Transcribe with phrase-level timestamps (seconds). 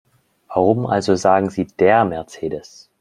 [0.47, 2.89] Warum also sagen Sie DER Mercedes?